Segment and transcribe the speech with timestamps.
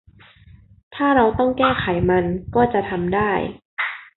[0.95, 3.31] ถ้าเราต้องแก้ไขมันก็จะทำได้